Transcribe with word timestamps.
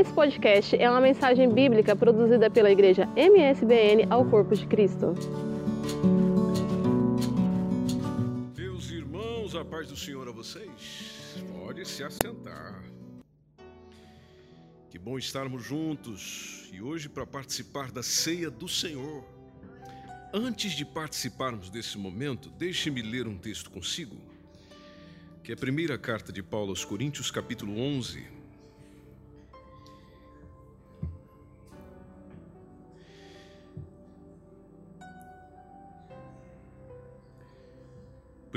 Esse 0.00 0.14
podcast 0.14 0.74
é 0.76 0.88
uma 0.88 0.98
mensagem 0.98 1.52
bíblica 1.52 1.94
produzida 1.94 2.48
pela 2.48 2.70
igreja 2.70 3.06
MSBN 3.14 4.06
ao 4.08 4.24
Corpo 4.24 4.56
de 4.56 4.66
Cristo. 4.66 5.12
Meus 8.56 8.90
irmãos, 8.90 9.54
a 9.54 9.62
paz 9.62 9.88
do 9.88 9.96
Senhor 9.98 10.26
a 10.26 10.32
vocês. 10.32 11.44
Pode 11.52 11.86
se 11.86 12.02
assentar. 12.02 12.82
Que 14.88 14.98
bom 14.98 15.18
estarmos 15.18 15.62
juntos 15.62 16.70
e 16.72 16.80
hoje 16.80 17.06
para 17.06 17.26
participar 17.26 17.92
da 17.92 18.02
ceia 18.02 18.50
do 18.50 18.66
Senhor. 18.66 19.22
Antes 20.32 20.72
de 20.72 20.86
participarmos 20.86 21.68
desse 21.68 21.98
momento, 21.98 22.48
deixe-me 22.48 23.02
ler 23.02 23.28
um 23.28 23.36
texto 23.36 23.70
consigo, 23.70 24.16
que 25.44 25.52
é 25.52 25.54
a 25.54 25.58
primeira 25.58 25.98
carta 25.98 26.32
de 26.32 26.42
Paulo 26.42 26.70
aos 26.70 26.86
Coríntios, 26.86 27.30
capítulo 27.30 27.78
11. 27.78 28.39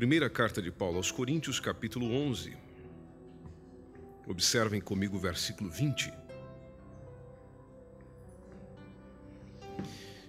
Primeira 0.04 0.30
carta 0.30 0.62
de 0.62 0.70
Paulo 0.70 0.98
aos 0.98 1.12
Coríntios, 1.12 1.62
capítulo 1.62 2.14
11. 2.14 2.58
Observem 4.28 4.82
comigo 4.82 5.16
o 5.16 5.20
versículo 5.20 5.70
20. 5.70 6.12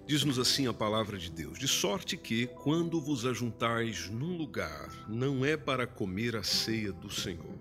Diz-nos 0.06 0.38
assim 0.38 0.68
a 0.68 0.72
palavra 0.72 1.18
de 1.18 1.28
Deus: 1.28 1.58
De 1.58 1.66
sorte 1.66 2.16
que, 2.16 2.46
quando 2.46 3.00
vos 3.00 3.26
ajuntais 3.26 4.08
num 4.08 4.36
lugar, 4.36 4.88
não 5.08 5.44
é 5.44 5.56
para 5.56 5.88
comer 5.88 6.36
a 6.36 6.44
ceia 6.44 6.92
do 6.92 7.10
Senhor. 7.10 7.58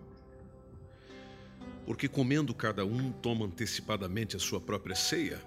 Porque 1.84 2.08
comendo 2.08 2.54
cada 2.54 2.86
um 2.86 3.12
toma 3.12 3.48
antecipadamente 3.48 4.36
a 4.36 4.40
sua 4.40 4.62
própria 4.62 4.96
ceia, 4.96 5.42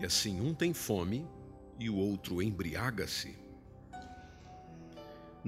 e 0.00 0.04
assim 0.04 0.40
um 0.40 0.52
tem 0.52 0.74
fome 0.74 1.24
e 1.78 1.88
o 1.88 1.94
outro 1.94 2.42
embriaga-se. 2.42 3.46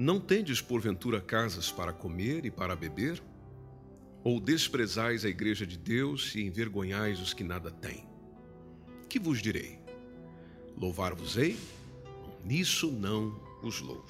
Não 0.01 0.19
tendes 0.19 0.59
porventura 0.59 1.21
casas 1.21 1.71
para 1.71 1.93
comer 1.93 2.43
e 2.43 2.49
para 2.49 2.75
beber? 2.75 3.21
Ou 4.23 4.39
desprezais 4.39 5.23
a 5.23 5.29
igreja 5.29 5.63
de 5.63 5.77
Deus 5.77 6.33
e 6.33 6.41
envergonhais 6.41 7.19
os 7.19 7.35
que 7.35 7.43
nada 7.43 7.69
têm? 7.69 8.09
Que 9.07 9.19
vos 9.19 9.39
direi? 9.39 9.77
Louvar-vos-ei? 10.75 11.55
Nisso 12.43 12.89
não 12.91 13.39
os 13.61 13.79
louvo. 13.79 14.09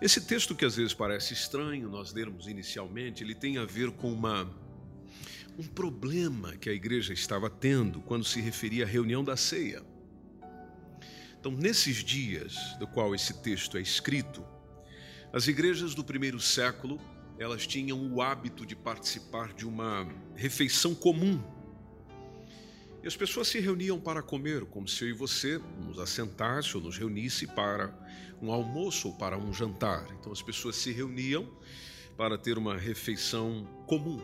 Esse 0.00 0.22
texto 0.22 0.54
que 0.54 0.64
às 0.64 0.76
vezes 0.76 0.94
parece 0.94 1.34
estranho 1.34 1.90
nós 1.90 2.14
lermos 2.14 2.46
inicialmente, 2.46 3.22
ele 3.22 3.34
tem 3.34 3.58
a 3.58 3.66
ver 3.66 3.90
com 3.90 4.10
uma 4.10 4.50
um 5.58 5.66
problema 5.66 6.56
que 6.56 6.70
a 6.70 6.72
igreja 6.72 7.12
estava 7.12 7.50
tendo 7.50 8.00
quando 8.00 8.24
se 8.24 8.40
referia 8.40 8.84
à 8.84 8.88
reunião 8.88 9.22
da 9.22 9.36
ceia. 9.36 9.84
Então, 11.46 11.56
nesses 11.56 11.98
dias 11.98 12.76
do 12.80 12.88
qual 12.88 13.14
esse 13.14 13.32
texto 13.34 13.78
é 13.78 13.80
escrito, 13.80 14.44
as 15.32 15.46
igrejas 15.46 15.94
do 15.94 16.02
primeiro 16.02 16.40
século, 16.40 17.00
elas 17.38 17.68
tinham 17.68 18.12
o 18.12 18.20
hábito 18.20 18.66
de 18.66 18.74
participar 18.74 19.52
de 19.52 19.64
uma 19.64 20.08
refeição 20.34 20.92
comum. 20.92 21.40
E 23.00 23.06
as 23.06 23.16
pessoas 23.16 23.46
se 23.46 23.60
reuniam 23.60 24.00
para 24.00 24.22
comer, 24.22 24.64
como 24.64 24.88
se 24.88 25.04
eu 25.04 25.10
e 25.10 25.12
você 25.12 25.60
nos 25.84 26.00
assentasse 26.00 26.76
ou 26.76 26.82
nos 26.82 26.98
reunisse 26.98 27.46
para 27.46 27.96
um 28.42 28.50
almoço 28.50 29.06
ou 29.06 29.14
para 29.14 29.38
um 29.38 29.52
jantar. 29.52 30.04
Então 30.18 30.32
as 30.32 30.42
pessoas 30.42 30.74
se 30.74 30.90
reuniam 30.90 31.48
para 32.16 32.36
ter 32.36 32.58
uma 32.58 32.76
refeição 32.76 33.64
comum. 33.86 34.20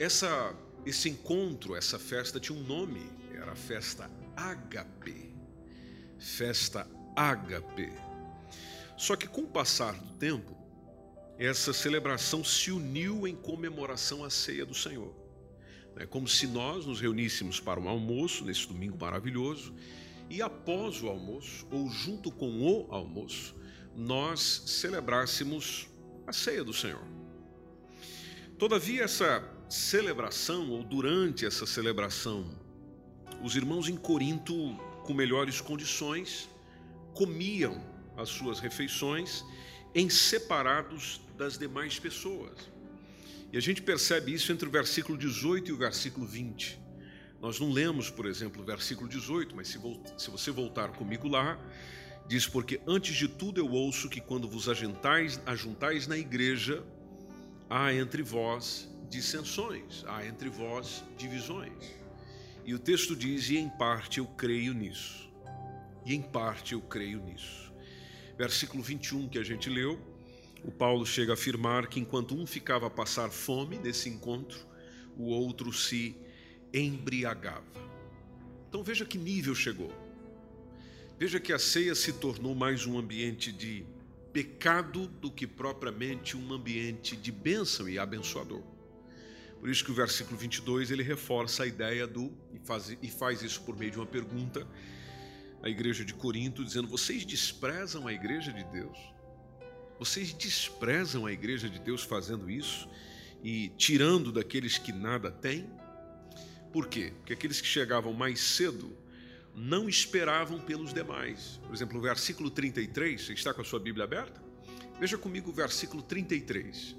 Essa, 0.00 0.52
esse 0.84 1.08
encontro, 1.08 1.76
essa 1.76 1.96
festa 1.96 2.40
tinha 2.40 2.58
um 2.58 2.64
nome, 2.64 3.08
era 3.36 3.52
a 3.52 3.56
festa 3.56 4.10
HP 4.34 5.29
festa 6.20 6.86
ágape. 7.16 7.90
Só 8.96 9.16
que 9.16 9.26
com 9.26 9.40
o 9.40 9.48
passar 9.48 9.94
do 9.94 10.12
tempo, 10.14 10.56
essa 11.38 11.72
celebração 11.72 12.44
se 12.44 12.70
uniu 12.70 13.26
em 13.26 13.34
comemoração 13.34 14.22
à 14.22 14.30
ceia 14.30 14.66
do 14.66 14.74
Senhor. 14.74 15.14
É 15.96 16.06
como 16.06 16.28
se 16.28 16.46
nós 16.46 16.86
nos 16.86 17.00
reuníssemos 17.00 17.58
para 17.58 17.80
um 17.80 17.88
almoço 17.88 18.44
nesse 18.44 18.66
domingo 18.68 18.96
maravilhoso 18.98 19.74
e 20.28 20.40
após 20.40 21.02
o 21.02 21.08
almoço, 21.08 21.66
ou 21.70 21.90
junto 21.90 22.30
com 22.30 22.62
o 22.62 22.86
almoço, 22.90 23.54
nós 23.96 24.62
celebrássemos 24.66 25.88
a 26.26 26.32
ceia 26.32 26.62
do 26.62 26.72
Senhor. 26.72 27.04
Todavia, 28.56 29.02
essa 29.02 29.42
celebração, 29.68 30.70
ou 30.70 30.84
durante 30.84 31.44
essa 31.44 31.66
celebração, 31.66 32.48
os 33.42 33.56
irmãos 33.56 33.88
em 33.88 33.96
Corinto 33.96 34.78
com 35.10 35.14
melhores 35.14 35.60
condições, 35.60 36.48
comiam 37.12 37.84
as 38.16 38.28
suas 38.28 38.60
refeições 38.60 39.44
em 39.92 40.08
separados 40.08 41.20
das 41.36 41.58
demais 41.58 41.98
pessoas. 41.98 42.70
E 43.52 43.58
a 43.58 43.60
gente 43.60 43.82
percebe 43.82 44.32
isso 44.32 44.52
entre 44.52 44.68
o 44.68 44.70
versículo 44.70 45.18
18 45.18 45.68
e 45.68 45.72
o 45.72 45.76
versículo 45.76 46.24
20. 46.24 46.78
Nós 47.40 47.58
não 47.58 47.72
lemos, 47.72 48.08
por 48.08 48.24
exemplo, 48.24 48.62
o 48.62 48.64
versículo 48.64 49.08
18, 49.08 49.56
mas 49.56 49.66
se, 49.66 50.30
você 50.30 50.52
voltar 50.52 50.90
comigo 50.90 51.26
lá, 51.26 51.58
diz: 52.28 52.46
Porque 52.46 52.80
antes 52.86 53.16
de 53.16 53.26
tudo 53.26 53.60
eu 53.60 53.68
ouço 53.68 54.08
que 54.08 54.20
quando 54.20 54.46
vos 54.46 54.68
ajuntais, 54.68 55.40
ajuntais 55.44 56.06
na 56.06 56.16
igreja, 56.16 56.84
há 57.68 57.92
entre 57.92 58.22
vós 58.22 58.88
dissensões, 59.08 60.04
há 60.06 60.24
entre 60.24 60.48
vós 60.48 61.02
divisões. 61.18 61.99
E 62.64 62.74
o 62.74 62.78
texto 62.78 63.16
diz: 63.16 63.48
E 63.50 63.56
em 63.56 63.68
parte 63.68 64.18
eu 64.18 64.26
creio 64.26 64.72
nisso. 64.74 65.30
E 66.04 66.14
em 66.14 66.22
parte 66.22 66.74
eu 66.74 66.80
creio 66.80 67.22
nisso. 67.22 67.72
Versículo 68.36 68.82
21 68.82 69.28
que 69.28 69.38
a 69.38 69.42
gente 69.42 69.68
leu, 69.68 70.00
o 70.64 70.70
Paulo 70.70 71.04
chega 71.04 71.32
a 71.32 71.34
afirmar 71.34 71.88
que 71.88 72.00
enquanto 72.00 72.34
um 72.34 72.46
ficava 72.46 72.86
a 72.86 72.90
passar 72.90 73.30
fome 73.30 73.78
nesse 73.78 74.08
encontro, 74.08 74.58
o 75.16 75.26
outro 75.26 75.72
se 75.72 76.16
embriagava. 76.72 77.64
Então 78.68 78.82
veja 78.82 79.04
que 79.04 79.18
nível 79.18 79.54
chegou. 79.54 79.92
Veja 81.18 81.38
que 81.38 81.52
a 81.52 81.58
ceia 81.58 81.94
se 81.94 82.14
tornou 82.14 82.54
mais 82.54 82.86
um 82.86 82.98
ambiente 82.98 83.52
de 83.52 83.84
pecado 84.32 85.06
do 85.06 85.30
que 85.30 85.46
propriamente 85.46 86.36
um 86.36 86.52
ambiente 86.52 87.16
de 87.16 87.32
bênção 87.32 87.88
e 87.88 87.98
abençoador. 87.98 88.62
Por 89.60 89.68
isso 89.68 89.84
que 89.84 89.90
o 89.90 89.94
versículo 89.94 90.38
22 90.38 90.90
ele 90.90 91.02
reforça 91.02 91.64
a 91.64 91.66
ideia 91.66 92.06
do 92.06 92.32
e 92.52 92.58
faz, 92.58 92.96
e 93.02 93.10
faz 93.10 93.42
isso 93.42 93.60
por 93.60 93.76
meio 93.76 93.90
de 93.90 93.98
uma 93.98 94.06
pergunta 94.06 94.66
à 95.62 95.68
igreja 95.68 96.02
de 96.02 96.14
Corinto, 96.14 96.64
dizendo: 96.64 96.88
Vocês 96.88 97.26
desprezam 97.26 98.06
a 98.08 98.12
igreja 98.12 98.52
de 98.52 98.64
Deus? 98.64 98.98
Vocês 99.98 100.32
desprezam 100.32 101.26
a 101.26 101.32
igreja 101.32 101.68
de 101.68 101.78
Deus 101.78 102.02
fazendo 102.02 102.50
isso 102.50 102.88
e 103.44 103.68
tirando 103.76 104.32
daqueles 104.32 104.78
que 104.78 104.92
nada 104.92 105.30
têm? 105.30 105.68
Por 106.72 106.88
quê? 106.88 107.12
Porque 107.18 107.34
aqueles 107.34 107.60
que 107.60 107.66
chegavam 107.66 108.14
mais 108.14 108.40
cedo 108.40 108.96
não 109.54 109.90
esperavam 109.90 110.58
pelos 110.58 110.94
demais. 110.94 111.60
Por 111.66 111.74
exemplo, 111.74 111.98
o 111.98 112.00
versículo 112.00 112.50
33, 112.50 113.20
você 113.20 113.32
está 113.34 113.52
com 113.52 113.60
a 113.60 113.64
sua 113.64 113.78
Bíblia 113.78 114.04
aberta? 114.04 114.42
Veja 114.98 115.18
comigo 115.18 115.50
o 115.50 115.52
versículo 115.52 116.02
33. 116.02 116.96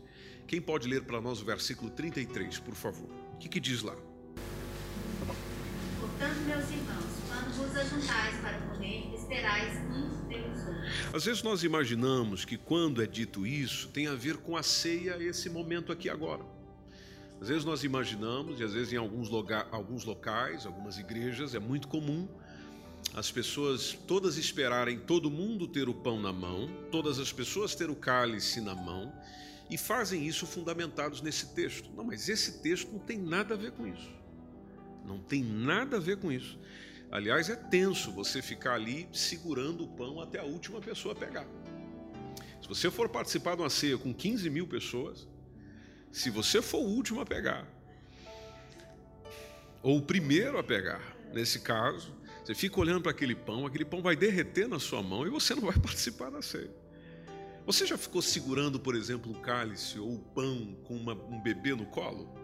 Quem 0.51 0.59
pode 0.59 0.85
ler 0.85 1.03
para 1.03 1.21
nós 1.21 1.41
o 1.41 1.45
versículo 1.45 1.89
33, 1.89 2.59
por 2.59 2.75
favor? 2.75 3.09
O 3.35 3.37
que, 3.37 3.47
que 3.47 3.57
diz 3.57 3.83
lá? 3.83 3.95
Portanto, 5.97 6.39
meus 6.45 6.69
irmãos, 6.69 7.05
quando 7.25 7.55
vos 7.55 7.73
ajuntais 7.73 8.37
para 8.41 8.57
comer, 8.59 9.13
esperais 9.15 9.77
uns 9.89 10.27
pelos 10.27 10.59
outros. 10.67 11.15
Às 11.15 11.23
vezes 11.23 11.41
nós 11.41 11.63
imaginamos 11.63 12.43
que 12.43 12.57
quando 12.57 13.01
é 13.01 13.07
dito 13.07 13.47
isso, 13.47 13.87
tem 13.93 14.07
a 14.07 14.13
ver 14.13 14.39
com 14.39 14.57
a 14.57 14.61
ceia, 14.61 15.15
esse 15.23 15.49
momento 15.49 15.89
aqui 15.89 16.09
agora. 16.09 16.43
Às 17.39 17.47
vezes 17.47 17.63
nós 17.63 17.85
imaginamos, 17.85 18.59
e 18.59 18.63
às 18.65 18.73
vezes 18.73 18.91
em 18.91 18.97
alguns, 18.97 19.29
loga, 19.29 19.65
alguns 19.71 20.03
locais, 20.03 20.65
algumas 20.65 20.97
igrejas, 20.97 21.55
é 21.55 21.59
muito 21.59 21.87
comum 21.87 22.27
as 23.13 23.31
pessoas 23.31 23.97
todas 24.05 24.35
esperarem 24.35 24.99
todo 24.99 25.31
mundo 25.31 25.65
ter 25.65 25.87
o 25.87 25.93
pão 25.93 26.21
na 26.21 26.33
mão, 26.33 26.69
todas 26.91 27.19
as 27.19 27.31
pessoas 27.31 27.73
ter 27.73 27.89
o 27.89 27.95
cálice 27.95 28.59
na 28.59 28.75
mão 28.75 29.13
e 29.71 29.77
fazem 29.77 30.27
isso 30.27 30.45
fundamentados 30.45 31.21
nesse 31.21 31.55
texto. 31.55 31.89
Não, 31.95 32.03
mas 32.03 32.27
esse 32.27 32.61
texto 32.61 32.91
não 32.91 32.99
tem 32.99 33.17
nada 33.17 33.53
a 33.53 33.57
ver 33.57 33.71
com 33.71 33.87
isso. 33.87 34.11
Não 35.05 35.17
tem 35.17 35.41
nada 35.41 35.95
a 35.95 35.99
ver 35.99 36.17
com 36.17 36.29
isso. 36.29 36.59
Aliás, 37.09 37.49
é 37.49 37.55
tenso 37.55 38.11
você 38.11 38.41
ficar 38.41 38.73
ali 38.73 39.07
segurando 39.13 39.85
o 39.85 39.87
pão 39.87 40.19
até 40.19 40.39
a 40.39 40.43
última 40.43 40.81
pessoa 40.81 41.15
pegar. 41.15 41.47
Se 42.61 42.67
você 42.67 42.91
for 42.91 43.07
participar 43.07 43.55
de 43.55 43.61
uma 43.61 43.69
ceia 43.69 43.97
com 43.97 44.13
15 44.13 44.49
mil 44.49 44.67
pessoas, 44.67 45.25
se 46.11 46.29
você 46.29 46.61
for 46.61 46.79
o 46.79 46.89
último 46.89 47.21
a 47.21 47.25
pegar, 47.25 47.65
ou 49.81 49.97
o 49.97 50.01
primeiro 50.01 50.57
a 50.57 50.63
pegar, 50.63 51.15
nesse 51.33 51.61
caso, 51.61 52.13
você 52.43 52.53
fica 52.53 52.77
olhando 52.77 53.01
para 53.01 53.11
aquele 53.11 53.35
pão, 53.35 53.65
aquele 53.65 53.85
pão 53.85 54.01
vai 54.01 54.17
derreter 54.17 54.67
na 54.67 54.79
sua 54.79 55.01
mão 55.01 55.25
e 55.25 55.29
você 55.29 55.55
não 55.55 55.63
vai 55.63 55.77
participar 55.79 56.29
da 56.29 56.41
ceia. 56.41 56.80
Você 57.65 57.85
já 57.85 57.97
ficou 57.97 58.21
segurando, 58.21 58.79
por 58.79 58.95
exemplo, 58.95 59.31
o 59.31 59.39
cálice 59.39 59.99
ou 59.99 60.15
o 60.15 60.19
pão 60.19 60.75
com 60.83 60.95
uma, 60.95 61.13
um 61.13 61.39
bebê 61.41 61.75
no 61.75 61.85
colo? 61.85 62.41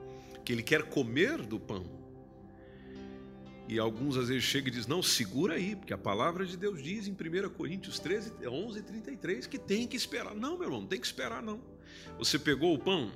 que 0.48 0.54
ele 0.54 0.64
quer 0.64 0.84
comer 0.84 1.42
do 1.42 1.60
pão. 1.60 1.84
E 3.68 3.78
alguns 3.78 4.16
às 4.16 4.30
vezes 4.30 4.46
chegam 4.46 4.69
e 4.69 4.72
dizem: 4.72 4.90
Não, 4.90 5.04
segura 5.04 5.56
aí, 5.56 5.75
porque 5.75 5.94
a 5.94 5.98
palavra 5.98 6.46
de 6.46 6.56
Deus 6.56 6.81
diz 6.81 7.06
em 7.06 7.12
1 7.12 7.50
Coríntios 7.50 8.00
13, 8.00 8.48
11 8.48 8.80
e 8.80 8.81
33 8.81 9.46
que 9.46 9.58
tem 9.58 9.86
que 9.86 9.98
esperar. 9.98 10.34
Não, 10.34 10.54
meu 10.54 10.68
irmão, 10.68 10.80
não 10.80 10.88
tem 10.88 11.02
que 11.02 11.06
esperar, 11.06 11.44
não. 11.44 11.60
Você 12.18 12.40
pegou 12.40 12.74
o 12.74 12.80
pão? 12.80 13.12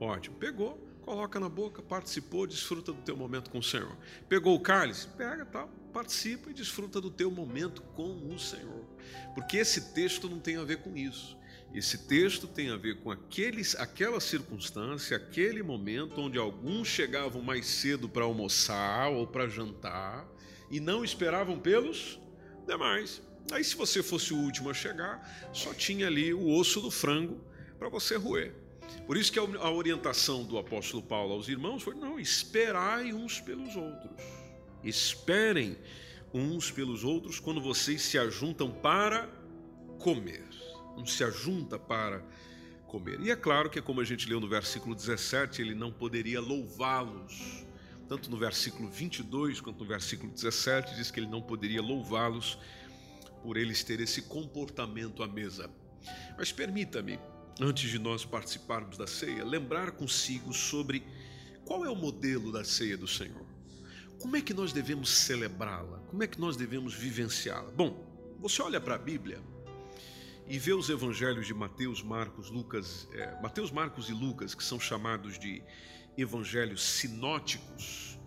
Ótimo, 0.00 0.34
pegou, 0.38 0.76
coloca 1.02 1.38
na 1.38 1.48
boca, 1.48 1.80
participou, 1.80 2.48
desfruta 2.48 2.92
do 2.92 3.00
teu 3.02 3.16
momento 3.16 3.48
com 3.48 3.58
o 3.58 3.62
Senhor. 3.62 3.96
Pegou 4.28 4.56
o 4.56 4.60
cálice? 4.60 5.06
Pega, 5.06 5.46
tal, 5.46 5.68
participa 5.92 6.50
e 6.50 6.52
desfruta 6.52 7.00
do 7.00 7.12
teu 7.12 7.30
momento 7.30 7.80
com 7.94 8.26
o 8.26 8.36
Senhor. 8.40 8.84
Porque 9.36 9.58
esse 9.58 9.92
texto 9.92 10.28
não 10.28 10.40
tem 10.40 10.56
a 10.56 10.64
ver 10.64 10.78
com 10.78 10.96
isso. 10.96 11.38
Esse 11.74 11.96
texto 12.06 12.46
tem 12.46 12.68
a 12.68 12.76
ver 12.76 12.98
com 12.98 13.10
aqueles, 13.10 13.74
aquela 13.76 14.20
circunstância, 14.20 15.16
aquele 15.16 15.62
momento 15.62 16.20
onde 16.20 16.36
alguns 16.36 16.86
chegavam 16.86 17.40
mais 17.40 17.66
cedo 17.66 18.08
para 18.08 18.24
almoçar 18.24 19.10
ou 19.10 19.26
para 19.26 19.48
jantar 19.48 20.28
e 20.70 20.78
não 20.78 21.02
esperavam 21.02 21.58
pelos 21.58 22.20
demais. 22.66 23.22
Aí, 23.50 23.64
se 23.64 23.74
você 23.74 24.02
fosse 24.02 24.34
o 24.34 24.36
último 24.36 24.68
a 24.68 24.74
chegar, 24.74 25.50
só 25.52 25.72
tinha 25.72 26.06
ali 26.06 26.34
o 26.34 26.50
osso 26.50 26.78
do 26.78 26.90
frango 26.90 27.40
para 27.78 27.88
você 27.88 28.16
roer. 28.16 28.52
Por 29.06 29.16
isso 29.16 29.32
que 29.32 29.38
a 29.38 29.70
orientação 29.70 30.44
do 30.44 30.58
apóstolo 30.58 31.02
Paulo 31.02 31.32
aos 31.32 31.48
irmãos 31.48 31.82
foi: 31.82 31.94
não, 31.94 32.20
esperai 32.20 33.14
uns 33.14 33.40
pelos 33.40 33.74
outros. 33.76 34.22
Esperem 34.84 35.78
uns 36.34 36.70
pelos 36.70 37.02
outros 37.02 37.40
quando 37.40 37.62
vocês 37.62 38.02
se 38.02 38.18
ajuntam 38.18 38.70
para 38.70 39.26
comer 39.98 40.51
não 40.96 41.06
se 41.06 41.22
ajunta 41.24 41.78
para 41.78 42.24
comer. 42.86 43.20
E 43.20 43.30
é 43.30 43.36
claro 43.36 43.70
que, 43.70 43.80
como 43.80 44.00
a 44.00 44.04
gente 44.04 44.28
leu 44.28 44.38
no 44.38 44.48
versículo 44.48 44.94
17, 44.94 45.62
ele 45.62 45.74
não 45.74 45.90
poderia 45.90 46.40
louvá-los. 46.40 47.64
Tanto 48.08 48.30
no 48.30 48.36
versículo 48.36 48.90
22 48.90 49.60
quanto 49.60 49.80
no 49.80 49.86
versículo 49.86 50.30
17, 50.30 50.94
diz 50.94 51.10
que 51.10 51.18
ele 51.18 51.28
não 51.28 51.40
poderia 51.40 51.80
louvá-los 51.80 52.58
por 53.42 53.56
eles 53.56 53.82
terem 53.82 54.04
esse 54.04 54.22
comportamento 54.22 55.22
à 55.22 55.26
mesa. 55.26 55.70
Mas 56.36 56.52
permita-me, 56.52 57.18
antes 57.58 57.90
de 57.90 57.98
nós 57.98 58.24
participarmos 58.24 58.98
da 58.98 59.06
ceia, 59.06 59.44
lembrar 59.44 59.92
consigo 59.92 60.52
sobre 60.52 61.02
qual 61.64 61.84
é 61.84 61.90
o 61.90 61.96
modelo 61.96 62.52
da 62.52 62.64
ceia 62.64 62.96
do 62.96 63.08
Senhor. 63.08 63.46
Como 64.20 64.36
é 64.36 64.42
que 64.42 64.52
nós 64.52 64.72
devemos 64.72 65.08
celebrá-la? 65.08 65.98
Como 66.08 66.22
é 66.22 66.26
que 66.26 66.38
nós 66.38 66.56
devemos 66.56 66.94
vivenciá-la? 66.94 67.70
Bom, 67.70 68.36
você 68.38 68.60
olha 68.60 68.80
para 68.80 68.96
a 68.96 68.98
Bíblia 68.98 69.40
e 70.46 70.58
vê 70.58 70.72
os 70.72 70.90
evangelhos 70.90 71.46
de 71.46 71.54
Mateus, 71.54 72.02
Marcos, 72.02 72.50
Lucas, 72.50 73.08
é, 73.12 73.40
Mateus, 73.40 73.70
Marcos 73.70 74.08
e 74.08 74.12
Lucas, 74.12 74.54
que 74.54 74.64
são 74.64 74.78
chamados 74.78 75.38
de 75.38 75.62
evangelhos 76.16 76.82
sinóticos, 76.82 78.18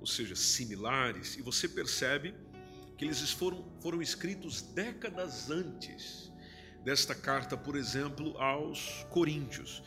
ou 0.00 0.06
seja, 0.06 0.34
similares, 0.34 1.36
e 1.36 1.42
você 1.42 1.68
percebe 1.68 2.34
que 2.96 3.04
eles 3.04 3.30
foram, 3.30 3.64
foram 3.80 4.02
escritos 4.02 4.62
décadas 4.62 5.50
antes 5.50 6.32
desta 6.84 7.14
carta, 7.14 7.56
por 7.56 7.76
exemplo, 7.76 8.36
aos 8.38 9.06
Coríntios. 9.10 9.82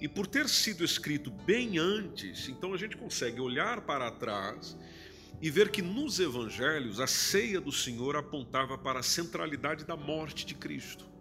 E 0.00 0.08
por 0.08 0.26
ter 0.26 0.48
sido 0.48 0.84
escrito 0.84 1.30
bem 1.30 1.78
antes, 1.78 2.48
então 2.48 2.74
a 2.74 2.76
gente 2.76 2.96
consegue 2.96 3.40
olhar 3.40 3.82
para 3.82 4.10
trás 4.10 4.76
e 5.40 5.50
ver 5.50 5.70
que 5.70 5.82
nos 5.82 6.18
evangelhos 6.18 7.00
a 7.00 7.06
ceia 7.06 7.60
do 7.60 7.72
Senhor 7.72 8.16
apontava 8.16 8.76
para 8.76 9.00
a 9.00 9.02
centralidade 9.02 9.84
da 9.84 9.96
morte 9.96 10.44
de 10.44 10.54
Cristo. 10.54 11.15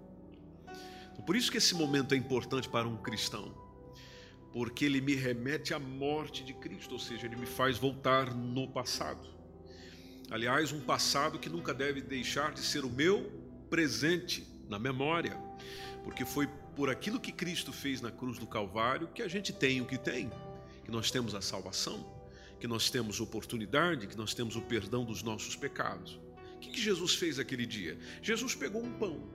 Por 1.23 1.35
isso 1.35 1.51
que 1.51 1.57
esse 1.57 1.75
momento 1.75 2.13
é 2.13 2.17
importante 2.17 2.69
para 2.69 2.87
um 2.87 2.97
cristão, 2.97 3.53
porque 4.53 4.85
ele 4.85 5.01
me 5.01 5.15
remete 5.15 5.73
à 5.73 5.79
morte 5.79 6.43
de 6.43 6.53
Cristo, 6.53 6.93
ou 6.93 6.99
seja, 6.99 7.25
ele 7.25 7.35
me 7.35 7.45
faz 7.45 7.77
voltar 7.77 8.33
no 8.33 8.67
passado. 8.67 9.27
Aliás, 10.31 10.71
um 10.71 10.81
passado 10.81 11.37
que 11.37 11.49
nunca 11.49 11.73
deve 11.73 12.01
deixar 12.01 12.53
de 12.53 12.61
ser 12.61 12.83
o 12.83 12.89
meu 12.89 13.31
presente 13.69 14.47
na 14.67 14.79
memória, 14.79 15.37
porque 16.03 16.25
foi 16.25 16.47
por 16.75 16.89
aquilo 16.89 17.19
que 17.19 17.31
Cristo 17.31 17.71
fez 17.71 18.01
na 18.01 18.11
cruz 18.11 18.37
do 18.37 18.47
Calvário 18.47 19.07
que 19.07 19.21
a 19.21 19.27
gente 19.27 19.53
tem 19.53 19.81
o 19.81 19.85
que 19.85 19.97
tem, 19.97 20.31
que 20.83 20.91
nós 20.91 21.11
temos 21.11 21.33
a 21.35 21.41
salvação, 21.41 22.05
que 22.59 22.67
nós 22.67 22.89
temos 22.89 23.19
oportunidade, 23.19 24.07
que 24.07 24.17
nós 24.17 24.33
temos 24.33 24.55
o 24.55 24.61
perdão 24.61 25.05
dos 25.05 25.21
nossos 25.23 25.55
pecados. 25.55 26.19
O 26.55 26.59
que 26.59 26.81
Jesus 26.81 27.15
fez 27.15 27.37
aquele 27.37 27.65
dia? 27.65 27.97
Jesus 28.21 28.55
pegou 28.55 28.83
um 28.83 28.91
pão, 28.93 29.29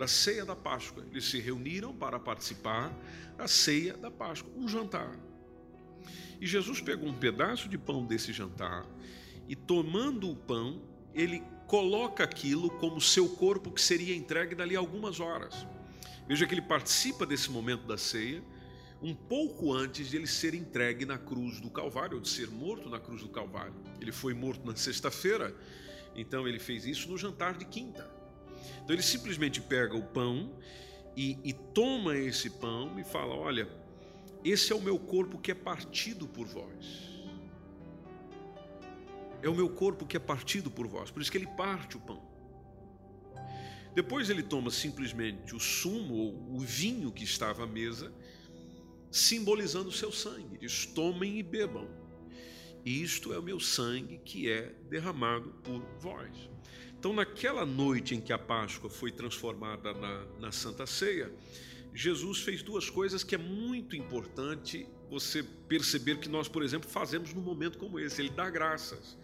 da 0.00 0.08
ceia 0.08 0.46
da 0.46 0.56
Páscoa. 0.56 1.04
Eles 1.10 1.26
se 1.26 1.38
reuniram 1.38 1.94
para 1.94 2.18
participar 2.18 2.90
da 3.36 3.46
ceia 3.46 3.94
da 3.98 4.10
Páscoa, 4.10 4.50
um 4.56 4.66
jantar. 4.66 5.14
E 6.40 6.46
Jesus 6.46 6.80
pegou 6.80 7.06
um 7.06 7.12
pedaço 7.12 7.68
de 7.68 7.76
pão 7.76 8.06
desse 8.06 8.32
jantar 8.32 8.86
e, 9.46 9.54
tomando 9.54 10.30
o 10.30 10.34
pão, 10.34 10.80
ele 11.12 11.42
coloca 11.66 12.24
aquilo 12.24 12.70
como 12.78 12.98
seu 12.98 13.28
corpo 13.28 13.70
que 13.70 13.80
seria 13.80 14.16
entregue 14.16 14.54
dali 14.54 14.74
a 14.74 14.78
algumas 14.78 15.20
horas. 15.20 15.66
Veja 16.26 16.46
que 16.46 16.54
ele 16.54 16.62
participa 16.62 17.26
desse 17.26 17.50
momento 17.50 17.86
da 17.86 17.98
ceia 17.98 18.42
um 19.02 19.14
pouco 19.14 19.70
antes 19.70 20.08
de 20.08 20.16
ele 20.16 20.26
ser 20.26 20.54
entregue 20.54 21.04
na 21.04 21.18
cruz 21.18 21.60
do 21.60 21.68
Calvário, 21.68 22.16
ou 22.16 22.22
de 22.22 22.28
ser 22.30 22.48
morto 22.48 22.88
na 22.88 22.98
cruz 22.98 23.20
do 23.20 23.28
Calvário. 23.28 23.74
Ele 24.00 24.12
foi 24.12 24.32
morto 24.32 24.66
na 24.66 24.74
sexta-feira, 24.74 25.54
então 26.16 26.48
ele 26.48 26.58
fez 26.58 26.86
isso 26.86 27.10
no 27.10 27.18
jantar 27.18 27.58
de 27.58 27.66
quinta. 27.66 28.19
Então 28.82 28.94
ele 28.94 29.02
simplesmente 29.02 29.60
pega 29.60 29.96
o 29.96 30.02
pão 30.02 30.52
e, 31.16 31.38
e 31.44 31.52
toma 31.52 32.16
esse 32.16 32.50
pão 32.50 32.98
e 32.98 33.04
fala: 33.04 33.34
Olha, 33.34 33.68
esse 34.44 34.72
é 34.72 34.76
o 34.76 34.80
meu 34.80 34.98
corpo 34.98 35.38
que 35.38 35.50
é 35.50 35.54
partido 35.54 36.26
por 36.26 36.46
vós. 36.46 37.10
É 39.42 39.48
o 39.48 39.54
meu 39.54 39.70
corpo 39.70 40.06
que 40.06 40.16
é 40.16 40.20
partido 40.20 40.70
por 40.70 40.86
vós. 40.86 41.10
Por 41.10 41.22
isso 41.22 41.30
que 41.30 41.38
ele 41.38 41.46
parte 41.46 41.96
o 41.96 42.00
pão. 42.00 42.22
Depois 43.94 44.30
ele 44.30 44.42
toma 44.42 44.70
simplesmente 44.70 45.54
o 45.54 45.60
sumo 45.60 46.14
ou 46.14 46.56
o 46.56 46.60
vinho 46.60 47.10
que 47.10 47.24
estava 47.24 47.64
à 47.64 47.66
mesa, 47.66 48.12
simbolizando 49.10 49.88
o 49.88 49.92
seu 49.92 50.12
sangue. 50.12 50.58
Diz: 50.58 50.86
tomem 50.86 51.38
e 51.38 51.42
bebam. 51.42 51.88
Isto 52.84 53.32
é 53.32 53.38
o 53.38 53.42
meu 53.42 53.60
sangue 53.60 54.18
que 54.24 54.50
é 54.50 54.72
derramado 54.88 55.50
por 55.62 55.82
vós. 55.98 56.50
Então, 57.00 57.14
naquela 57.14 57.64
noite 57.64 58.14
em 58.14 58.20
que 58.20 58.30
a 58.30 58.38
Páscoa 58.38 58.90
foi 58.90 59.10
transformada 59.10 59.94
na, 59.94 60.22
na 60.38 60.52
Santa 60.52 60.84
Ceia, 60.84 61.32
Jesus 61.94 62.42
fez 62.42 62.62
duas 62.62 62.90
coisas 62.90 63.24
que 63.24 63.34
é 63.34 63.38
muito 63.38 63.96
importante 63.96 64.86
você 65.08 65.42
perceber 65.42 66.18
que 66.18 66.28
nós, 66.28 66.46
por 66.46 66.62
exemplo, 66.62 66.90
fazemos 66.90 67.32
num 67.32 67.40
momento 67.40 67.78
como 67.78 67.98
esse. 67.98 68.20
Ele 68.20 68.28
dá 68.28 68.50
graças. 68.50 69.16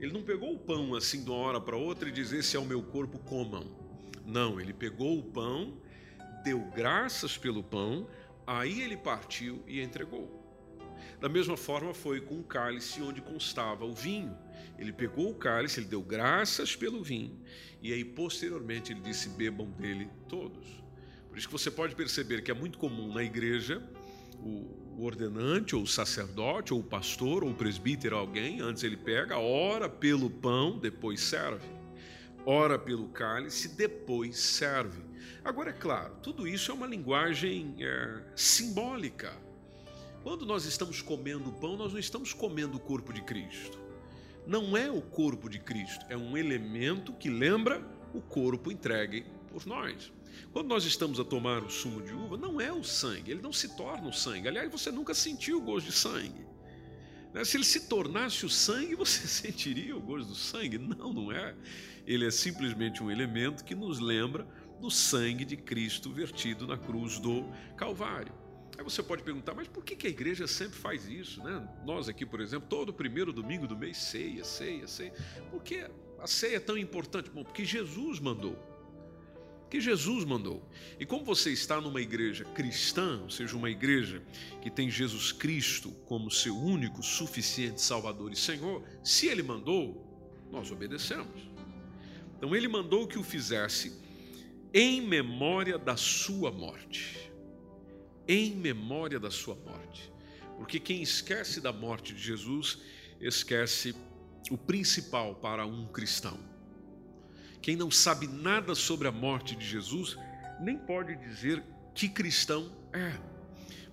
Ele 0.00 0.10
não 0.10 0.22
pegou 0.22 0.54
o 0.54 0.58
pão 0.58 0.94
assim 0.94 1.22
de 1.22 1.28
uma 1.28 1.38
hora 1.38 1.60
para 1.60 1.76
outra 1.76 2.08
e 2.08 2.12
diz: 2.12 2.32
Esse 2.32 2.56
é 2.56 2.58
o 2.58 2.64
meu 2.64 2.82
corpo, 2.82 3.18
comam. 3.18 3.76
Não, 4.24 4.58
ele 4.58 4.72
pegou 4.72 5.18
o 5.18 5.22
pão, 5.22 5.76
deu 6.42 6.60
graças 6.74 7.36
pelo 7.36 7.62
pão, 7.62 8.08
aí 8.46 8.80
ele 8.80 8.96
partiu 8.96 9.62
e 9.66 9.82
entregou. 9.82 10.47
Da 11.20 11.28
mesma 11.28 11.56
forma 11.56 11.92
foi 11.92 12.20
com 12.20 12.38
o 12.38 12.44
cálice 12.44 13.02
onde 13.02 13.20
constava 13.20 13.84
o 13.84 13.92
vinho. 13.92 14.36
Ele 14.78 14.92
pegou 14.92 15.30
o 15.30 15.34
cálice, 15.34 15.80
ele 15.80 15.88
deu 15.88 16.00
graças 16.00 16.76
pelo 16.76 17.02
vinho, 17.02 17.36
e 17.82 17.92
aí 17.92 18.04
posteriormente 18.04 18.92
ele 18.92 19.00
disse: 19.00 19.28
bebam 19.28 19.68
dele 19.70 20.08
todos. 20.28 20.66
Por 21.28 21.36
isso 21.36 21.48
que 21.48 21.52
você 21.52 21.70
pode 21.70 21.94
perceber 21.94 22.42
que 22.42 22.50
é 22.50 22.54
muito 22.54 22.78
comum 22.78 23.12
na 23.12 23.22
igreja 23.22 23.82
o 24.40 25.04
ordenante, 25.04 25.74
ou 25.74 25.82
o 25.82 25.86
sacerdote, 25.86 26.72
ou 26.72 26.80
o 26.80 26.84
pastor, 26.84 27.42
ou 27.42 27.50
o 27.50 27.54
presbítero, 27.54 28.16
alguém, 28.16 28.60
antes 28.60 28.82
ele 28.82 28.96
pega, 28.96 29.38
ora 29.38 29.88
pelo 29.88 30.30
pão, 30.30 30.78
depois 30.78 31.20
serve. 31.20 31.66
Ora 32.46 32.78
pelo 32.78 33.08
cálice, 33.08 33.76
depois 33.76 34.38
serve. 34.38 35.02
Agora, 35.44 35.70
é 35.70 35.72
claro, 35.72 36.14
tudo 36.22 36.46
isso 36.46 36.70
é 36.70 36.74
uma 36.74 36.86
linguagem 36.86 37.76
é, 37.80 38.22
simbólica. 38.34 39.47
Quando 40.28 40.44
nós 40.44 40.66
estamos 40.66 41.00
comendo 41.00 41.48
o 41.48 41.52
pão, 41.54 41.74
nós 41.74 41.94
não 41.94 41.98
estamos 41.98 42.34
comendo 42.34 42.76
o 42.76 42.80
corpo 42.80 43.14
de 43.14 43.22
Cristo. 43.22 43.80
Não 44.46 44.76
é 44.76 44.90
o 44.90 45.00
corpo 45.00 45.48
de 45.48 45.58
Cristo, 45.58 46.04
é 46.10 46.18
um 46.18 46.36
elemento 46.36 47.14
que 47.14 47.30
lembra 47.30 47.82
o 48.12 48.20
corpo 48.20 48.70
entregue 48.70 49.24
por 49.50 49.64
nós. 49.64 50.12
Quando 50.52 50.68
nós 50.68 50.84
estamos 50.84 51.18
a 51.18 51.24
tomar 51.24 51.62
o 51.62 51.70
sumo 51.70 52.02
de 52.02 52.12
uva, 52.12 52.36
não 52.36 52.60
é 52.60 52.70
o 52.70 52.84
sangue, 52.84 53.30
ele 53.30 53.40
não 53.40 53.54
se 53.54 53.74
torna 53.74 54.06
o 54.06 54.12
sangue. 54.12 54.48
Aliás, 54.48 54.70
você 54.70 54.90
nunca 54.90 55.14
sentiu 55.14 55.56
o 55.56 55.62
gosto 55.62 55.86
de 55.86 55.92
sangue. 55.92 56.46
Né? 57.32 57.42
Se 57.42 57.56
ele 57.56 57.64
se 57.64 57.88
tornasse 57.88 58.44
o 58.44 58.50
sangue, 58.50 58.94
você 59.00 59.26
sentiria 59.26 59.96
o 59.96 60.00
gosto 60.00 60.28
do 60.28 60.34
sangue? 60.34 60.76
Não, 60.76 61.10
não 61.10 61.32
é. 61.32 61.54
Ele 62.06 62.26
é 62.26 62.30
simplesmente 62.30 63.02
um 63.02 63.10
elemento 63.10 63.64
que 63.64 63.74
nos 63.74 63.98
lembra 63.98 64.46
do 64.78 64.90
sangue 64.90 65.46
de 65.46 65.56
Cristo 65.56 66.12
vertido 66.12 66.66
na 66.66 66.76
cruz 66.76 67.18
do 67.18 67.46
Calvário. 67.78 68.46
Aí 68.78 68.84
você 68.84 69.02
pode 69.02 69.24
perguntar, 69.24 69.54
mas 69.54 69.66
por 69.66 69.82
que, 69.82 70.06
a 70.06 70.10
igreja 70.10 70.46
sempre 70.46 70.78
faz 70.78 71.08
isso? 71.08 71.42
Né? 71.42 71.68
Nós 71.84 72.08
aqui, 72.08 72.24
por 72.24 72.40
exemplo, 72.40 72.68
todo 72.68 72.92
primeiro 72.92 73.32
domingo 73.32 73.66
do 73.66 73.76
mês, 73.76 73.96
ceia, 73.96 74.44
ceia, 74.44 74.86
ceia. 74.86 75.12
Por 75.50 75.60
que 75.64 75.84
a 76.20 76.26
ceia 76.28 76.56
é 76.56 76.60
tão 76.60 76.78
importante? 76.78 77.28
Bom, 77.28 77.42
porque 77.42 77.64
Jesus 77.64 78.20
mandou. 78.20 78.56
que 79.68 79.80
Jesus 79.80 80.24
mandou. 80.24 80.66
E 80.98 81.04
como 81.04 81.24
você 81.24 81.52
está 81.52 81.80
numa 81.80 82.00
igreja 82.00 82.44
cristã, 82.44 83.20
ou 83.22 83.30
seja, 83.30 83.56
uma 83.56 83.68
igreja 83.68 84.22
que 84.62 84.70
tem 84.70 84.88
Jesus 84.88 85.32
Cristo 85.32 85.90
como 86.06 86.30
seu 86.30 86.56
único, 86.56 87.02
suficiente 87.02 87.80
Salvador 87.80 88.32
e 88.32 88.36
Senhor, 88.36 88.82
se 89.02 89.26
Ele 89.26 89.42
mandou, 89.42 90.06
nós 90.52 90.70
obedecemos. 90.70 91.50
Então 92.36 92.54
Ele 92.54 92.68
mandou 92.68 93.08
que 93.08 93.18
o 93.18 93.24
fizesse 93.24 93.92
em 94.72 95.00
memória 95.00 95.76
da 95.76 95.96
sua 95.96 96.50
morte. 96.52 97.27
Em 98.28 98.54
memória 98.54 99.18
da 99.18 99.30
sua 99.30 99.54
morte. 99.54 100.12
Porque 100.56 100.78
quem 100.78 101.02
esquece 101.02 101.60
da 101.60 101.72
morte 101.72 102.12
de 102.12 102.20
Jesus, 102.20 102.78
esquece 103.20 103.94
o 104.50 104.58
principal 104.58 105.34
para 105.36 105.64
um 105.66 105.86
cristão 105.86 106.38
quem 107.60 107.76
não 107.76 107.90
sabe 107.90 108.26
nada 108.26 108.74
sobre 108.74 109.08
a 109.08 109.12
morte 109.12 109.54
de 109.56 109.66
Jesus, 109.66 110.16
nem 110.60 110.78
pode 110.78 111.16
dizer 111.16 111.62
que 111.94 112.08
cristão 112.08 112.74
é. 112.94 113.12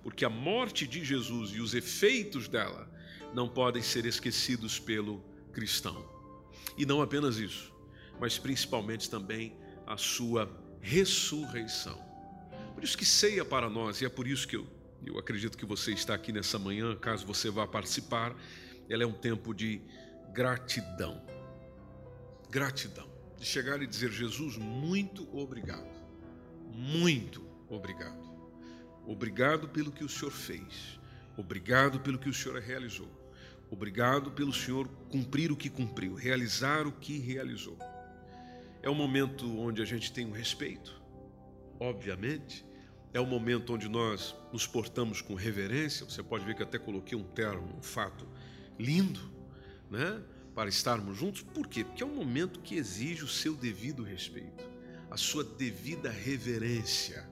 Porque 0.04 0.24
a 0.24 0.30
morte 0.30 0.88
de 0.88 1.04
Jesus 1.04 1.52
e 1.52 1.60
os 1.60 1.74
efeitos 1.74 2.48
dela 2.48 2.90
não 3.34 3.50
podem 3.50 3.82
ser 3.82 4.06
esquecidos 4.06 4.80
pelo 4.80 5.20
cristão. 5.52 6.08
E 6.78 6.86
não 6.86 7.02
apenas 7.02 7.38
isso, 7.38 7.74
mas 8.20 8.38
principalmente 8.38 9.10
também 9.10 9.58
a 9.86 9.98
sua 9.98 10.50
ressurreição. 10.80 12.05
Por 12.76 12.84
isso 12.84 12.98
que 12.98 13.06
ceia 13.06 13.44
para 13.44 13.70
nós, 13.70 14.02
e 14.02 14.06
é 14.06 14.10
por 14.10 14.28
isso 14.28 14.48
que 14.48 14.56
eu, 14.56 14.68
eu 15.04 15.18
acredito 15.18 15.58
que 15.58 15.66
você 15.66 15.94
está 15.94 16.14
aqui 16.14 16.32
nessa 16.32 16.60
manhã, 16.60 16.96
caso 16.96 17.26
você 17.26 17.50
vá 17.50 17.66
participar, 17.66 18.36
ela 18.88 19.02
é 19.02 19.08
um 19.08 19.14
tempo 19.14 19.54
de 19.54 19.82
gratidão. 20.34 21.22
Gratidão 22.52 23.16
de 23.38 23.46
chegar 23.46 23.82
e 23.82 23.88
dizer: 23.88 24.12
Jesus, 24.12 24.58
muito 24.58 25.28
obrigado, 25.36 25.90
muito 26.72 27.46
obrigado. 27.70 28.26
Obrigado 29.06 29.70
pelo 29.70 29.92
que 29.92 30.04
o 30.04 30.10
Senhor 30.10 30.32
fez, 30.32 31.00
obrigado 31.38 32.00
pelo 32.00 32.18
que 32.18 32.28
o 32.28 32.34
Senhor 32.34 32.60
realizou, 32.60 33.10
obrigado 33.70 34.32
pelo 34.32 34.52
Senhor 34.52 34.88
cumprir 35.10 35.52
o 35.52 35.56
que 35.56 35.70
cumpriu, 35.70 36.16
realizar 36.16 36.88
o 36.88 36.92
que 36.92 37.20
realizou. 37.20 37.78
É 38.82 38.90
um 38.90 38.96
momento 38.96 39.46
onde 39.60 39.82
a 39.82 39.86
gente 39.86 40.12
tem 40.12 40.26
um 40.26 40.32
respeito, 40.32 41.00
obviamente, 41.80 42.66
é 43.14 43.22
um 43.22 43.26
momento 43.26 43.74
onde 43.74 43.88
nós 43.88 44.36
nos 44.52 44.68
portamos 44.68 45.22
com 45.22 45.36
reverência. 45.36 46.06
Você 46.06 46.22
pode 46.22 46.44
ver 46.46 46.56
que 46.56 46.64
até 46.64 46.78
coloquei 46.78 47.18
um 47.18 47.24
termo, 47.24 47.78
um 47.78 47.82
fato 47.82 48.28
lindo, 48.78 49.22
né? 49.90 50.22
para 50.56 50.70
estarmos 50.70 51.18
juntos. 51.18 51.42
Por 51.42 51.68
quê? 51.68 51.84
Porque 51.84 52.02
é 52.02 52.06
um 52.06 52.16
momento 52.16 52.62
que 52.62 52.76
exige 52.76 53.24
o 53.24 53.28
seu 53.28 53.56
devido 53.56 54.04
respeito, 54.04 54.70
a 55.12 55.18
sua 55.18 55.44
devida 55.44 56.10
reverência. 56.10 57.30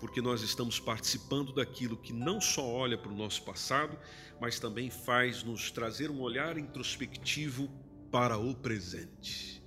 Porque 0.00 0.20
nós 0.20 0.42
estamos 0.42 0.78
participando 0.78 1.52
daquilo 1.52 1.96
que 1.96 2.12
não 2.12 2.40
só 2.40 2.64
olha 2.64 2.96
para 2.96 3.10
o 3.10 3.16
nosso 3.16 3.42
passado, 3.42 3.98
mas 4.40 4.60
também 4.60 4.90
faz 4.90 5.42
nos 5.42 5.70
trazer 5.70 6.10
um 6.10 6.20
olhar 6.20 6.56
introspectivo 6.56 7.68
para 8.10 8.36
o 8.38 8.54
presente. 8.54 9.62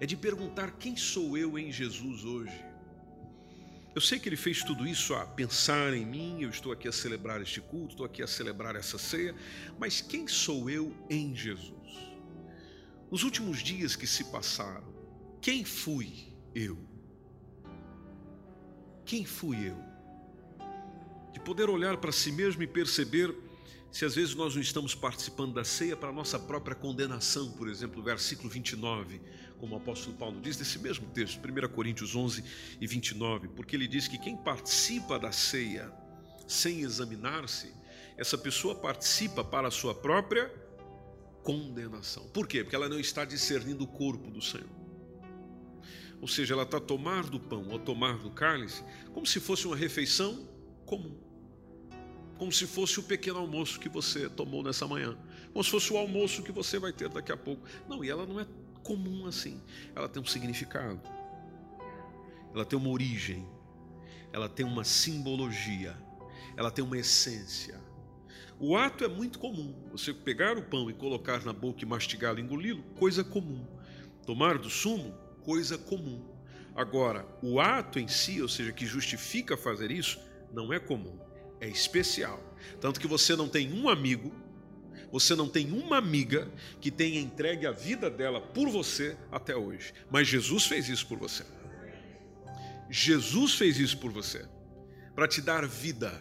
É 0.00 0.06
de 0.06 0.16
perguntar 0.16 0.72
quem 0.72 0.96
sou 0.96 1.38
eu 1.38 1.58
em 1.58 1.72
Jesus 1.72 2.24
hoje. 2.24 2.73
Eu 3.94 4.00
sei 4.00 4.18
que 4.18 4.28
ele 4.28 4.36
fez 4.36 4.64
tudo 4.64 4.86
isso 4.86 5.14
a 5.14 5.24
pensar 5.24 5.94
em 5.94 6.04
mim, 6.04 6.42
eu 6.42 6.50
estou 6.50 6.72
aqui 6.72 6.88
a 6.88 6.92
celebrar 6.92 7.40
este 7.40 7.60
culto, 7.60 7.92
estou 7.92 8.04
aqui 8.04 8.24
a 8.24 8.26
celebrar 8.26 8.74
essa 8.74 8.98
ceia, 8.98 9.32
mas 9.78 10.00
quem 10.00 10.26
sou 10.26 10.68
eu 10.68 10.92
em 11.08 11.34
Jesus? 11.34 11.72
Nos 13.08 13.22
últimos 13.22 13.62
dias 13.62 13.94
que 13.94 14.06
se 14.06 14.24
passaram, 14.24 14.92
quem 15.40 15.64
fui 15.64 16.34
eu? 16.52 16.76
Quem 19.04 19.24
fui 19.24 19.68
eu? 19.68 19.78
De 21.32 21.38
poder 21.38 21.70
olhar 21.70 21.96
para 21.98 22.10
si 22.10 22.32
mesmo 22.32 22.64
e 22.64 22.66
perceber 22.66 23.32
se 23.92 24.04
às 24.04 24.16
vezes 24.16 24.34
nós 24.34 24.56
não 24.56 24.60
estamos 24.60 24.92
participando 24.92 25.54
da 25.54 25.62
ceia 25.62 25.96
para 25.96 26.08
a 26.08 26.12
nossa 26.12 26.36
própria 26.36 26.74
condenação, 26.74 27.52
por 27.52 27.68
exemplo, 27.68 28.02
versículo 28.02 28.50
29, 28.50 29.20
como 29.64 29.76
o 29.76 29.78
apóstolo 29.78 30.14
Paulo 30.14 30.38
diz, 30.42 30.58
desse 30.58 30.78
mesmo 30.78 31.06
texto, 31.06 31.40
1 31.40 31.68
Coríntios 31.70 32.14
11 32.14 32.44
e 32.78 32.86
29, 32.86 33.48
porque 33.48 33.74
ele 33.74 33.88
diz 33.88 34.06
que 34.06 34.18
quem 34.18 34.36
participa 34.36 35.18
da 35.18 35.32
ceia 35.32 35.90
sem 36.46 36.82
examinar-se, 36.82 37.72
essa 38.18 38.36
pessoa 38.36 38.74
participa 38.74 39.42
para 39.42 39.68
a 39.68 39.70
sua 39.70 39.94
própria 39.94 40.52
condenação. 41.42 42.28
Por 42.28 42.46
quê? 42.46 42.62
Porque 42.62 42.76
ela 42.76 42.90
não 42.90 43.00
está 43.00 43.24
discernindo 43.24 43.84
o 43.84 43.86
corpo 43.86 44.30
do 44.30 44.42
Senhor. 44.42 44.68
Ou 46.20 46.28
seja, 46.28 46.52
ela 46.52 46.64
está 46.64 46.76
a 46.76 46.80
tomar 46.80 47.24
do 47.24 47.40
pão 47.40 47.66
ou 47.70 47.78
tomar 47.78 48.18
do 48.18 48.30
cálice 48.30 48.84
como 49.14 49.24
se 49.24 49.40
fosse 49.40 49.66
uma 49.66 49.76
refeição 49.76 50.46
comum. 50.84 51.16
Como 52.36 52.52
se 52.52 52.66
fosse 52.66 53.00
o 53.00 53.02
pequeno 53.02 53.38
almoço 53.38 53.80
que 53.80 53.88
você 53.88 54.28
tomou 54.28 54.62
nessa 54.62 54.86
manhã. 54.86 55.16
Como 55.54 55.64
se 55.64 55.70
fosse 55.70 55.90
o 55.90 55.96
almoço 55.96 56.42
que 56.42 56.52
você 56.52 56.78
vai 56.78 56.92
ter 56.92 57.08
daqui 57.08 57.32
a 57.32 57.36
pouco. 57.36 57.66
Não, 57.88 58.04
e 58.04 58.10
ela 58.10 58.26
não 58.26 58.38
é 58.38 58.46
comum 58.84 59.26
assim. 59.26 59.60
Ela 59.96 60.08
tem 60.08 60.22
um 60.22 60.26
significado. 60.26 61.00
Ela 62.54 62.64
tem 62.64 62.78
uma 62.78 62.90
origem. 62.90 63.44
Ela 64.32 64.48
tem 64.48 64.64
uma 64.64 64.84
simbologia. 64.84 65.96
Ela 66.56 66.70
tem 66.70 66.84
uma 66.84 66.96
essência. 66.96 67.80
O 68.60 68.76
ato 68.76 69.02
é 69.02 69.08
muito 69.08 69.40
comum. 69.40 69.74
Você 69.90 70.14
pegar 70.14 70.56
o 70.56 70.62
pão 70.62 70.88
e 70.88 70.94
colocar 70.94 71.44
na 71.44 71.52
boca 71.52 71.82
e 71.82 71.86
mastigá-lo, 71.86 72.38
engoli-lo, 72.38 72.84
coisa 72.96 73.24
comum. 73.24 73.66
Tomar 74.24 74.58
do 74.58 74.70
sumo, 74.70 75.12
coisa 75.42 75.76
comum. 75.76 76.22
Agora, 76.74 77.26
o 77.42 77.60
ato 77.60 77.98
em 77.98 78.08
si, 78.08 78.40
ou 78.40 78.48
seja, 78.48 78.72
que 78.72 78.86
justifica 78.86 79.56
fazer 79.56 79.90
isso, 79.90 80.18
não 80.52 80.72
é 80.72 80.78
comum, 80.78 81.18
é 81.60 81.68
especial. 81.68 82.40
Tanto 82.80 83.00
que 83.00 83.06
você 83.06 83.36
não 83.36 83.48
tem 83.48 83.72
um 83.72 83.88
amigo, 83.88 84.32
você 85.14 85.36
não 85.36 85.48
tem 85.48 85.70
uma 85.70 85.96
amiga 85.96 86.50
que 86.80 86.90
tenha 86.90 87.20
entregue 87.20 87.68
a 87.68 87.70
vida 87.70 88.10
dela 88.10 88.40
por 88.40 88.68
você 88.68 89.16
até 89.30 89.54
hoje. 89.54 89.94
Mas 90.10 90.26
Jesus 90.26 90.66
fez 90.66 90.88
isso 90.88 91.06
por 91.06 91.16
você. 91.16 91.44
Jesus 92.90 93.54
fez 93.54 93.78
isso 93.78 93.96
por 93.98 94.10
você. 94.10 94.44
Para 95.14 95.28
te 95.28 95.40
dar 95.40 95.68
vida, 95.68 96.20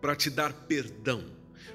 para 0.00 0.16
te 0.16 0.30
dar 0.30 0.50
perdão, 0.50 1.26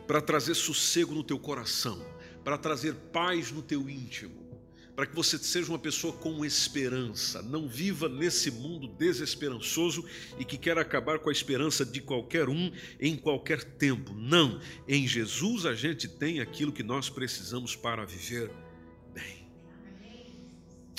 para 0.07 0.19
trazer 0.19 0.55
sossego 0.55 1.13
no 1.13 1.23
teu 1.23 1.37
coração, 1.37 2.03
para 2.43 2.57
trazer 2.57 2.95
paz 3.13 3.51
no 3.51 3.61
teu 3.61 3.87
íntimo, 3.87 4.50
para 4.95 5.05
que 5.05 5.15
você 5.15 5.37
seja 5.37 5.69
uma 5.71 5.79
pessoa 5.79 6.13
com 6.13 6.43
esperança, 6.43 7.41
não 7.41 7.67
viva 7.67 8.09
nesse 8.09 8.51
mundo 8.51 8.87
desesperançoso 8.87 10.05
e 10.37 10.45
que 10.45 10.57
quer 10.57 10.77
acabar 10.77 11.19
com 11.19 11.29
a 11.29 11.31
esperança 11.31 11.85
de 11.85 12.01
qualquer 12.01 12.49
um 12.49 12.71
em 12.99 13.15
qualquer 13.15 13.63
tempo. 13.63 14.13
Não, 14.13 14.59
em 14.87 15.07
Jesus 15.07 15.65
a 15.65 15.73
gente 15.73 16.07
tem 16.07 16.39
aquilo 16.39 16.71
que 16.71 16.83
nós 16.83 17.09
precisamos 17.09 17.75
para 17.75 18.05
viver 18.05 18.51
bem. 19.13 19.47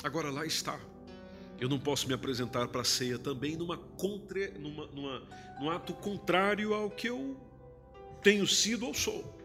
Agora 0.03 0.31
lá 0.31 0.45
está. 0.45 0.79
Eu 1.59 1.69
não 1.69 1.79
posso 1.79 2.07
me 2.07 2.13
apresentar 2.13 2.67
para 2.67 2.81
a 2.81 2.85
ceia 2.85 3.17
também 3.17 3.55
numa 3.55 3.77
contra, 3.77 4.51
numa, 4.59 4.87
numa, 4.87 5.21
num 5.59 5.69
ato 5.69 5.93
contrário 5.93 6.73
ao 6.73 6.89
que 6.89 7.07
eu 7.07 7.37
tenho 8.21 8.45
sido 8.47 8.87
ou 8.87 8.93
sou. 8.93 9.39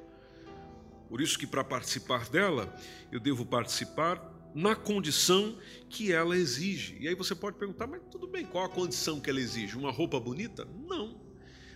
Por 1.09 1.21
isso 1.21 1.39
que 1.39 1.47
para 1.47 1.63
participar 1.63 2.29
dela, 2.29 2.75
eu 3.13 3.21
devo 3.21 3.45
participar 3.47 4.38
na 4.59 4.75
condição 4.75 5.57
que 5.89 6.13
ela 6.13 6.37
exige. 6.37 6.97
E 6.99 7.07
aí 7.07 7.15
você 7.15 7.33
pode 7.33 7.57
perguntar, 7.57 7.87
mas 7.87 8.03
tudo 8.11 8.27
bem, 8.27 8.45
qual 8.45 8.65
a 8.65 8.69
condição 8.69 9.21
que 9.21 9.31
ela 9.31 9.41
exige? 9.41 9.77
Uma 9.77 9.93
roupa 9.93 10.19
bonita? 10.19 10.67
Não, 10.85 11.21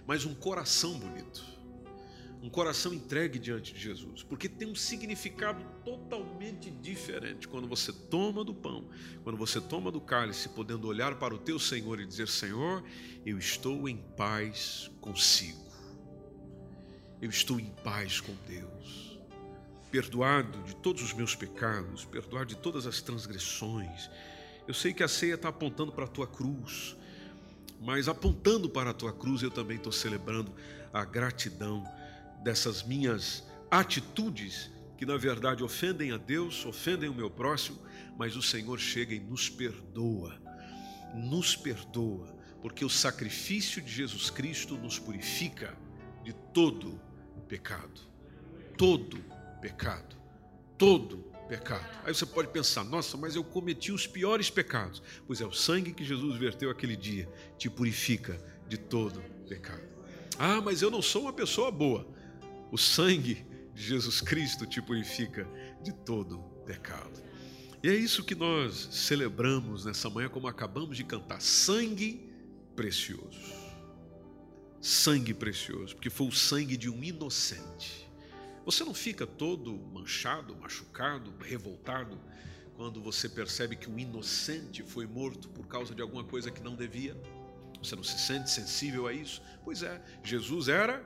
mas 0.05 0.25
um 0.25 0.35
coração 0.35 0.99
bonito. 0.99 1.45
Um 2.43 2.51
coração 2.51 2.93
entregue 2.93 3.39
diante 3.39 3.73
de 3.73 3.81
Jesus, 3.81 4.25
porque 4.25 4.49
tem 4.49 4.67
um 4.67 4.75
significado 4.75 5.65
totalmente 5.85 6.73
diferente 6.73 7.47
quando 7.47 7.69
você 7.69 7.93
toma 7.93 8.43
do 8.43 8.53
pão, 8.53 8.89
quando 9.23 9.37
você 9.37 9.61
toma 9.61 9.93
do 9.93 10.01
cálice, 10.01 10.49
podendo 10.49 10.89
olhar 10.89 11.15
para 11.21 11.33
o 11.33 11.39
teu 11.39 11.61
Senhor 11.61 12.01
e 12.01 12.05
dizer: 12.05 12.27
Senhor, 12.27 12.83
eu 13.25 13.39
estou 13.39 13.89
em 13.89 13.97
paz 13.97 14.91
consigo 15.01 15.63
eu 17.23 17.31
estou 17.31 17.61
em 17.61 17.71
paz 17.85 18.21
com 18.21 18.35
Deus, 18.49 19.12
perdoado 19.93 20.63
de 20.63 20.75
todos 20.75 21.03
os 21.03 21.13
meus 21.13 21.37
pecados, 21.37 22.07
perdoado 22.07 22.47
de 22.47 22.57
todas 22.57 22.87
as 22.87 23.03
transgressões. 23.03 24.11
Eu 24.67 24.73
sei 24.73 24.95
que 24.95 25.03
a 25.03 25.09
ceia 25.09 25.35
está 25.35 25.51
apontando 25.51 25.93
para 25.93 26.07
a 26.07 26.09
tua 26.09 26.27
cruz, 26.27 26.97
mas 27.79 28.09
apontando 28.09 28.71
para 28.71 28.91
a 28.91 28.95
tua 28.95 29.13
cruz, 29.13 29.43
eu 29.43 29.51
também 29.51 29.77
estou 29.77 29.93
celebrando 29.93 30.51
a 30.95 31.05
gratidão 31.05 31.85
dessas 32.43 32.83
minhas 32.83 33.45
atitudes 33.71 34.71
que 34.97 35.05
na 35.05 35.19
verdade 35.19 35.63
ofendem 35.63 36.13
a 36.13 36.17
Deus, 36.17 36.65
ofendem 36.65 37.11
o 37.11 37.15
meu 37.15 37.29
próximo, 37.29 37.79
mas 38.17 38.35
o 38.35 38.41
Senhor 38.41 38.79
chega 38.79 39.15
e 39.15 39.21
nos 39.21 39.51
perdoa, 39.51 40.41
nos 41.15 41.55
perdoa, 41.55 42.35
porque 42.63 42.83
o 42.83 42.89
sacrifício 42.89 43.83
de 43.83 43.93
Jesus 43.93 44.31
Cristo 44.31 44.75
nos 44.77 44.99
purifica 44.99 45.77
de 46.25 46.33
todo 46.33 46.99
pecado. 47.47 48.01
Todo 48.79 49.23
pecado. 49.63 50.17
Todo 50.77 51.19
pecado. 51.49 51.87
Aí 52.05 52.13
você 52.13 52.27
pode 52.27 52.49
pensar, 52.49 52.85
nossa, 52.85 53.17
mas 53.17 53.37
eu 53.37 53.45
cometi 53.45 53.93
os 53.93 54.07
piores 54.07 54.51
pecados. 54.51 55.01
Pois 55.27 55.41
é, 55.41 55.47
o 55.47 55.53
sangue 55.53 55.93
que 55.93 56.05
Jesus 56.05 56.37
verteu 56.37 56.69
aquele 56.69 56.97
dia 56.97 57.29
te 57.57 57.71
purifica 57.71 58.39
de 58.69 58.77
todo 58.77 59.23
pecado. 59.49 59.83
Ah, 60.39 60.61
mas 60.61 60.83
eu 60.83 60.91
não 60.91 61.01
sou 61.01 61.23
uma 61.23 61.33
pessoa 61.33 61.71
boa. 61.71 62.07
O 62.71 62.77
sangue 62.77 63.47
de 63.73 63.83
Jesus 63.83 64.21
Cristo 64.21 64.67
te 64.67 64.83
purifica 64.83 65.47
de 65.83 65.93
todo 65.93 66.39
pecado. 66.67 67.23
E 67.83 67.89
é 67.89 67.95
isso 67.95 68.25
que 68.25 68.35
nós 68.35 68.89
celebramos 68.91 69.85
nessa 69.85 70.09
manhã, 70.09 70.29
como 70.29 70.49
acabamos 70.49 70.97
de 70.97 71.05
cantar: 71.05 71.41
sangue 71.41 72.31
precioso. 72.75 73.63
Sangue 74.81 75.35
precioso, 75.35 75.95
porque 75.95 76.11
foi 76.11 76.27
o 76.27 76.33
sangue 76.33 76.77
de 76.77 76.89
um 76.89 77.05
inocente. 77.05 78.11
Você 78.65 78.85
não 78.85 78.95
fica 78.95 79.27
todo 79.27 79.77
manchado, 79.93 80.57
machucado, 80.57 81.35
revoltado 81.41 82.19
quando 82.77 83.03
você 83.03 83.29
percebe 83.29 83.77
que 83.77 83.91
um 83.91 83.99
inocente 83.99 84.83
foi 84.83 85.07
morto 85.07 85.49
por 85.49 85.67
causa 85.67 85.95
de 85.95 86.03
alguma 86.03 86.25
coisa 86.25 86.51
que 86.51 86.63
não 86.63 86.77
devia? 86.77 87.17
Você 87.83 87.97
não 87.97 88.05
se 88.05 88.19
sente 88.19 88.51
sensível 88.51 89.07
a 89.07 89.13
isso? 89.13 89.43
Pois 89.65 89.83
é, 89.83 90.01
Jesus 90.23 90.69
era 90.69 91.05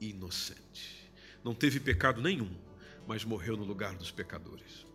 inocente. 0.00 1.10
Não 1.44 1.54
teve 1.54 1.78
pecado 1.78 2.22
nenhum, 2.22 2.50
mas 3.06 3.24
morreu 3.24 3.56
no 3.56 3.64
lugar 3.64 3.94
dos 3.94 4.10
pecadores. 4.10 4.86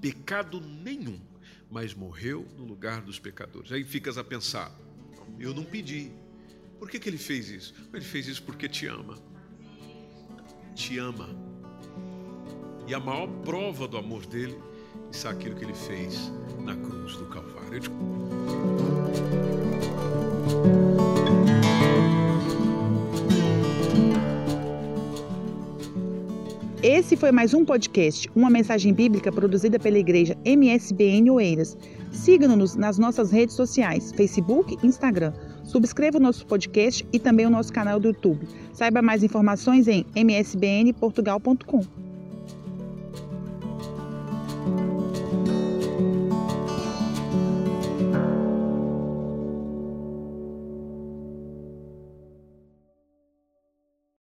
Pecado 0.00 0.60
nenhum, 0.60 1.20
mas 1.70 1.92
morreu 1.92 2.46
no 2.56 2.64
lugar 2.64 3.02
dos 3.02 3.18
pecadores. 3.18 3.72
Aí 3.72 3.82
ficas 3.82 4.16
a 4.16 4.24
pensar: 4.24 4.72
eu 5.38 5.52
não 5.52 5.64
pedi. 5.64 6.12
Por 6.78 6.88
que, 6.88 7.00
que 7.00 7.08
ele 7.08 7.18
fez 7.18 7.48
isso? 7.48 7.74
Ele 7.92 8.04
fez 8.04 8.28
isso 8.28 8.42
porque 8.44 8.68
te 8.68 8.86
ama. 8.86 9.18
Te 10.78 10.96
ama. 11.00 11.28
E 12.86 12.94
a 12.94 13.00
maior 13.00 13.26
prova 13.44 13.88
do 13.88 13.98
amor 13.98 14.24
dele 14.26 14.56
é 15.12 15.28
aquilo 15.28 15.56
que 15.56 15.64
ele 15.64 15.74
fez 15.74 16.32
na 16.64 16.76
cruz 16.76 17.16
do 17.16 17.26
Calvário. 17.26 17.82
Esse 26.80 27.16
foi 27.16 27.32
mais 27.32 27.52
um 27.52 27.64
podcast, 27.64 28.30
uma 28.36 28.48
mensagem 28.48 28.94
bíblica 28.94 29.32
produzida 29.32 29.80
pela 29.80 29.98
igreja 29.98 30.38
MSBN 30.44 31.28
Oeiras. 31.32 31.76
Siga-nos 32.12 32.76
nas 32.76 32.98
nossas 32.98 33.32
redes 33.32 33.56
sociais, 33.56 34.12
Facebook 34.12 34.78
e 34.80 34.86
Instagram. 34.86 35.32
Subscreva 35.68 36.16
o 36.16 36.20
nosso 36.20 36.46
podcast 36.46 37.06
e 37.12 37.18
também 37.18 37.46
o 37.46 37.50
nosso 37.50 37.70
canal 37.70 38.00
do 38.00 38.08
YouTube. 38.08 38.48
Saiba 38.72 39.02
mais 39.02 39.22
informações 39.22 39.86
em 39.86 40.06
msbnportugal.com. 40.16 42.07